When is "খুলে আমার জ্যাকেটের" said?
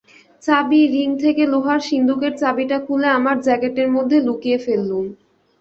2.85-3.87